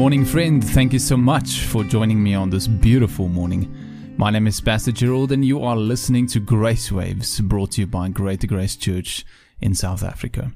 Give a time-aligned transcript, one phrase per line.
[0.00, 0.64] Morning, friend.
[0.64, 3.70] Thank you so much for joining me on this beautiful morning.
[4.16, 7.86] My name is Pastor Gerald, and you are listening to Grace Waves, brought to you
[7.86, 9.26] by Greater Grace Church
[9.60, 10.52] in South Africa.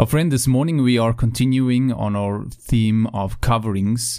[0.00, 4.18] Our friend, this morning we are continuing on our theme of coverings,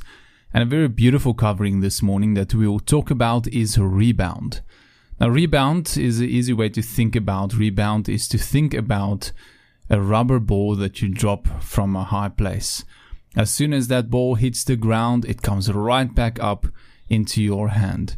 [0.53, 4.61] and a very beautiful covering this morning that we will talk about is rebound.
[5.19, 9.33] Now, rebound is an easy way to think about rebound is to think about
[9.89, 12.85] a rubber ball that you drop from a high place.
[13.37, 16.65] As soon as that ball hits the ground, it comes right back up
[17.07, 18.17] into your hand.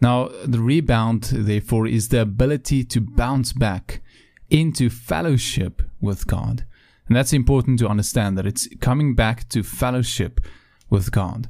[0.00, 4.00] Now, the rebound, therefore, is the ability to bounce back
[4.48, 6.64] into fellowship with God.
[7.06, 10.40] And that's important to understand that it's coming back to fellowship
[10.88, 11.48] with God.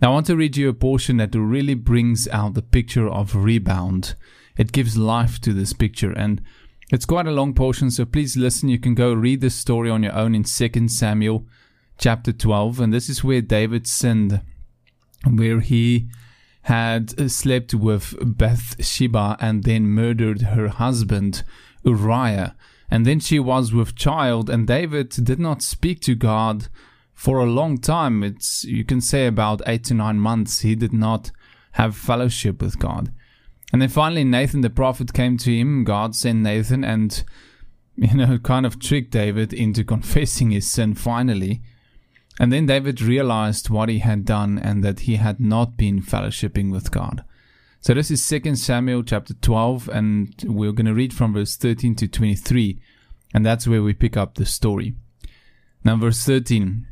[0.00, 3.36] Now, I want to read you a portion that really brings out the picture of
[3.36, 4.14] rebound.
[4.56, 6.42] It gives life to this picture, and
[6.90, 8.70] it's quite a long portion, so please listen.
[8.70, 11.44] You can go read the story on your own in 2 Samuel
[11.98, 14.40] chapter 12, and this is where David sinned,
[15.28, 16.08] where he
[16.62, 21.44] had slept with Bathsheba and then murdered her husband
[21.84, 22.56] Uriah.
[22.90, 26.68] And then she was with child, and David did not speak to God
[27.14, 28.22] for a long time.
[28.22, 30.60] It's you can say about eight to nine months.
[30.60, 31.30] He did not
[31.72, 33.12] have fellowship with God.
[33.72, 35.84] And then finally Nathan the prophet came to him.
[35.84, 37.24] God sent Nathan and
[37.96, 41.62] you know kind of tricked David into confessing his sin finally.
[42.38, 46.70] And then David realized what he had done and that he had not been fellowshipping
[46.70, 47.24] with God.
[47.80, 51.94] So this is 2 Samuel chapter 12 and we're going to read from verse 13
[51.96, 52.80] to 23
[53.32, 54.94] and that's where we pick up the story.
[55.84, 56.86] Now verse 13.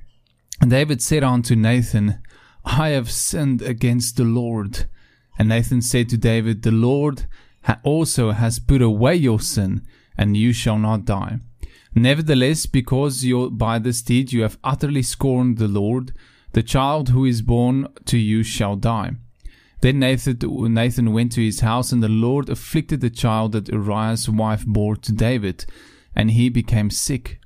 [0.60, 2.20] And David said unto Nathan,
[2.64, 4.88] I have sinned against the Lord.
[5.38, 7.26] And Nathan said to David, The Lord
[7.82, 9.82] also has put away your sin,
[10.16, 11.40] and you shall not die.
[11.94, 16.12] Nevertheless, because you, by this deed you have utterly scorned the Lord,
[16.52, 19.12] the child who is born to you shall die.
[19.80, 20.38] Then Nathan,
[20.72, 24.96] Nathan went to his house, and the Lord afflicted the child that Uriah's wife bore
[24.96, 25.66] to David,
[26.16, 27.38] and he became sick.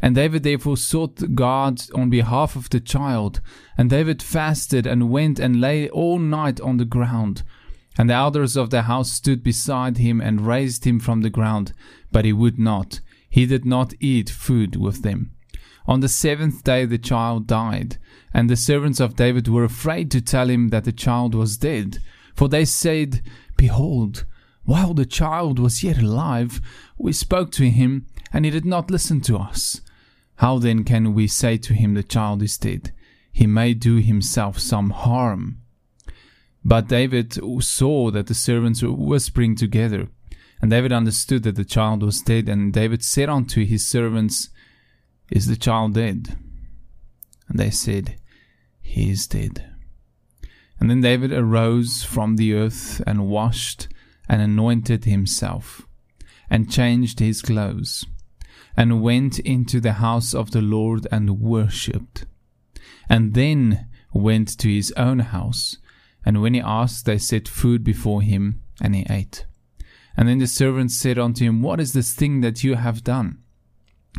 [0.00, 3.40] And David therefore sought God on behalf of the child.
[3.76, 7.42] And David fasted and went and lay all night on the ground.
[7.96, 11.72] And the elders of the house stood beside him and raised him from the ground,
[12.12, 13.00] but he would not.
[13.28, 15.32] He did not eat food with them.
[15.86, 17.96] On the seventh day the child died,
[18.34, 21.98] and the servants of David were afraid to tell him that the child was dead.
[22.34, 23.22] For they said,
[23.56, 24.24] Behold,
[24.64, 26.60] while the child was yet alive,
[26.98, 29.80] we spoke to him, and he did not listen to us.
[30.36, 32.92] How then can we say to him, The child is dead?
[33.32, 35.62] He may do himself some harm.
[36.64, 40.08] But David saw that the servants were whispering together.
[40.60, 42.48] And David understood that the child was dead.
[42.48, 44.50] And David said unto his servants,
[45.30, 46.36] Is the child dead?
[47.48, 48.16] And they said,
[48.80, 49.64] He is dead.
[50.80, 53.88] And then David arose from the earth and washed
[54.28, 55.86] and anointed himself
[56.50, 58.04] and changed his clothes
[58.76, 62.26] and went into the house of the Lord and worshipped,
[63.08, 65.78] and then went to his own house.
[66.24, 69.46] And when he asked, they set food before him, and he ate.
[70.18, 73.38] And then the servants said unto him, What is this thing that you have done?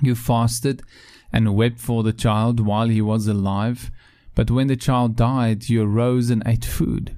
[0.01, 0.81] You fasted
[1.33, 3.91] and wept for the child while he was alive,
[4.33, 7.17] but when the child died, you arose and ate food.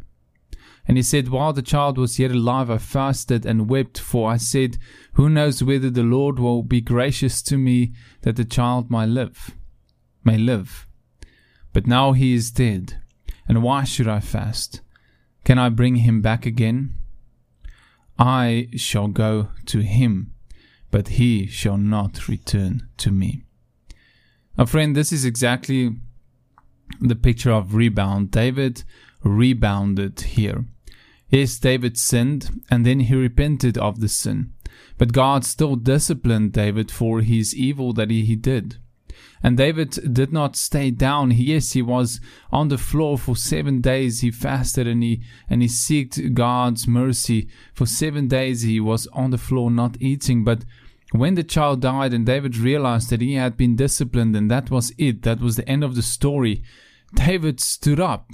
[0.87, 4.37] And he said, While the child was yet alive, I fasted and wept, for I
[4.37, 4.79] said,
[5.13, 7.93] Who knows whether the Lord will be gracious to me
[8.23, 9.55] that the child may live?
[10.23, 10.87] May live.
[11.71, 12.99] But now he is dead,
[13.47, 14.81] and why should I fast?
[15.45, 16.95] Can I bring him back again?
[18.21, 20.35] I shall go to him,
[20.91, 23.41] but he shall not return to me.
[24.55, 25.95] Now, friend, this is exactly
[26.99, 28.29] the picture of rebound.
[28.29, 28.83] David
[29.23, 30.65] rebounded here.
[31.29, 34.53] Yes, David sinned, and then he repented of the sin.
[34.99, 38.77] But God still disciplined David for his evil that he did.
[39.43, 41.31] And David did not stay down.
[41.31, 42.19] Yes, he was
[42.51, 44.21] on the floor for seven days.
[44.21, 47.47] He fasted and he and he sought God's mercy.
[47.73, 50.43] For seven days he was on the floor not eating.
[50.43, 50.65] But
[51.11, 54.93] when the child died and David realized that he had been disciplined and that was
[54.97, 56.63] it, that was the end of the story,
[57.15, 58.29] David stood up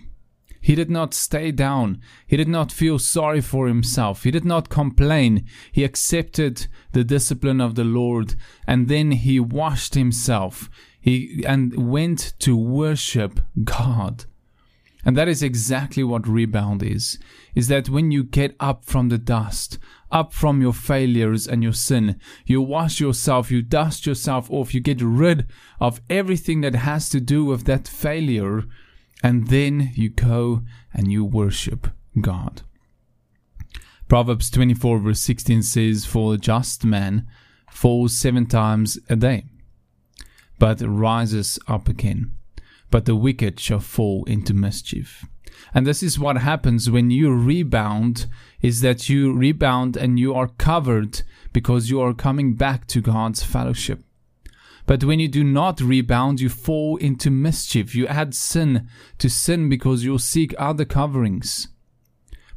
[0.67, 2.01] he did not stay down.
[2.27, 4.23] He did not feel sorry for himself.
[4.23, 5.45] He did not complain.
[5.71, 8.35] He accepted the discipline of the Lord
[8.67, 10.69] and then he washed himself.
[10.99, 14.25] He and went to worship God.
[15.05, 17.17] And that is exactly what rebound is.
[17.55, 19.79] Is that when you get up from the dust
[20.11, 22.19] up from your failures and your sin.
[22.45, 25.47] You wash yourself, you dust yourself off, you get rid
[25.79, 28.63] of everything that has to do with that failure,
[29.23, 30.61] and then you go
[30.93, 31.87] and you worship
[32.19, 32.61] God.
[34.07, 37.27] Proverbs 24 verse 16 says, For a just man
[37.69, 39.45] falls seven times a day,
[40.59, 42.31] but rises up again.
[42.89, 45.25] But the wicked shall fall into mischief.
[45.73, 48.27] And this is what happens when you rebound,
[48.61, 51.21] is that you rebound and you are covered
[51.51, 54.03] because you are coming back to God's fellowship.
[54.87, 57.93] But when you do not rebound, you fall into mischief.
[57.93, 58.87] You add sin
[59.19, 61.67] to sin because you seek other coverings.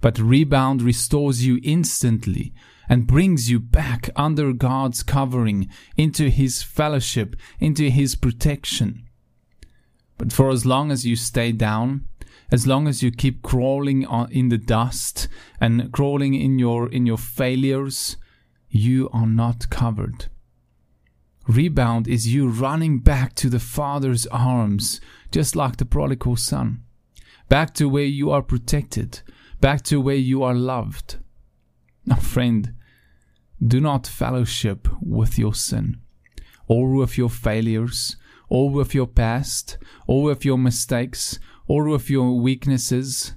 [0.00, 2.54] But rebound restores you instantly
[2.88, 9.08] and brings you back under God's covering, into His fellowship, into His protection.
[10.16, 12.06] But for as long as you stay down,
[12.52, 15.26] as long as you keep crawling in the dust
[15.60, 18.16] and crawling in your in your failures,
[18.68, 20.26] you are not covered.
[21.50, 25.00] Rebound is you running back to the Father's arms,
[25.32, 26.84] just like the prodigal son.
[27.48, 29.22] Back to where you are protected,
[29.60, 31.16] back to where you are loved.
[32.06, 32.72] Now, friend,
[33.60, 36.00] do not fellowship with your sin,
[36.68, 38.16] or with your failures,
[38.48, 39.76] or with your past,
[40.06, 43.34] or with your mistakes, or with your weaknesses.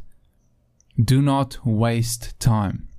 [1.03, 2.89] Do not waste time.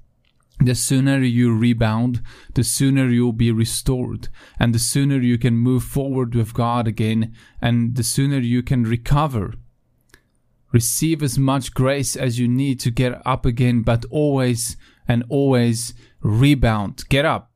[0.61, 2.23] The sooner you rebound,
[2.55, 4.29] the sooner you'll be restored,
[4.59, 8.85] and the sooner you can move forward with God again, and the sooner you can
[8.85, 9.55] recover
[10.75, 15.95] Receive as much grace as you need to get up again, but always and always
[16.21, 17.05] rebound.
[17.09, 17.53] Get up.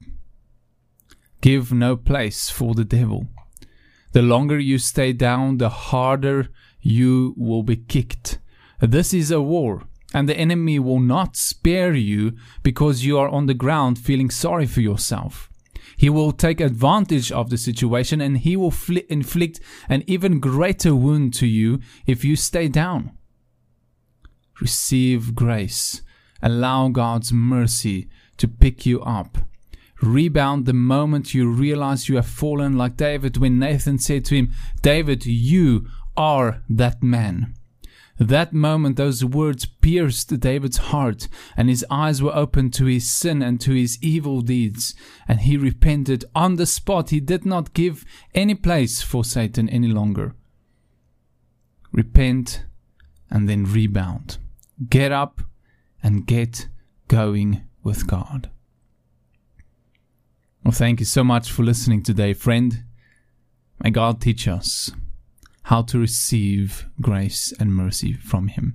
[1.40, 3.26] Give no place for the devil.
[4.12, 6.46] The longer you stay down, the harder
[6.80, 8.38] you will be kicked.
[8.80, 12.32] This is a war, and the enemy will not spare you
[12.62, 15.50] because you are on the ground feeling sorry for yourself.
[15.96, 20.94] He will take advantage of the situation and he will fl- inflict an even greater
[20.94, 23.12] wound to you if you stay down.
[24.60, 26.02] Receive grace.
[26.40, 29.38] Allow God's mercy to pick you up.
[30.00, 34.52] Rebound the moment you realize you have fallen, like David when Nathan said to him,
[34.81, 37.57] David, you are that man.
[38.18, 43.42] That moment, those words pierced David's heart, and his eyes were opened to his sin
[43.42, 44.94] and to his evil deeds,
[45.28, 47.10] and he repented on the spot.
[47.10, 48.04] He did not give
[48.34, 50.34] any place for Satan any longer.
[51.92, 52.64] Repent
[53.30, 54.38] and then rebound.
[54.88, 55.42] Get up
[56.02, 56.68] and get
[57.06, 58.50] going with God.
[60.64, 62.82] Well, thank you so much for listening today, friend.
[63.82, 64.90] May God teach us
[65.68, 68.74] how to receive grace and mercy from Him,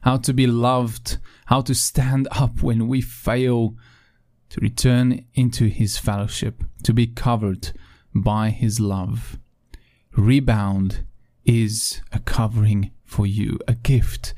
[0.00, 3.76] how to be loved, how to stand up when we fail,
[4.48, 7.70] to return into His fellowship, to be covered
[8.12, 9.38] by His love.
[10.16, 11.04] Rebound
[11.44, 14.34] is a covering for you, a gift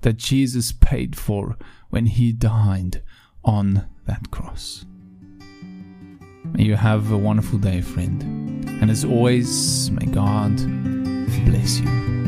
[0.00, 1.58] that Jesus paid for
[1.90, 3.02] when He died
[3.44, 4.86] on that cross.
[6.44, 8.22] May you have a wonderful day, friend.
[8.80, 11.01] And as always, may God
[11.44, 12.21] bless you.